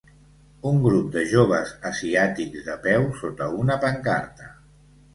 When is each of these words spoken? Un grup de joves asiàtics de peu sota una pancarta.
Un 0.69 0.79
grup 0.85 1.11
de 1.17 1.23
joves 1.33 1.75
asiàtics 1.91 2.67
de 2.71 2.81
peu 2.89 3.09
sota 3.23 3.53
una 3.63 3.81
pancarta. 3.89 4.55